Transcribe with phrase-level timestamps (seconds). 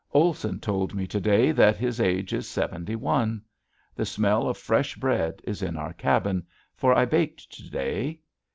[0.13, 3.39] Olson told me to day that his age is seventy one.
[3.93, 8.21] The smell of fresh bread is in our cabin, for I baked to day.